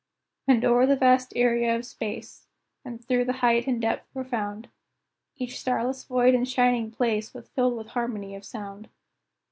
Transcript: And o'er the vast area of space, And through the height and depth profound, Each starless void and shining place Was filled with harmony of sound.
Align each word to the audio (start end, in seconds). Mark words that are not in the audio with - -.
And 0.47 0.65
o'er 0.65 0.87
the 0.87 0.95
vast 0.95 1.31
area 1.35 1.75
of 1.75 1.85
space, 1.85 2.47
And 2.83 3.05
through 3.05 3.25
the 3.25 3.33
height 3.45 3.67
and 3.67 3.79
depth 3.79 4.11
profound, 4.13 4.67
Each 5.35 5.59
starless 5.59 6.05
void 6.05 6.33
and 6.33 6.49
shining 6.49 6.89
place 6.89 7.35
Was 7.35 7.49
filled 7.49 7.77
with 7.77 7.89
harmony 7.89 8.33
of 8.33 8.43
sound. 8.43 8.89